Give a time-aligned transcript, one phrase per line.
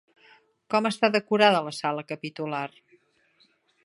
[0.73, 2.65] Com està decorada la sala capitular?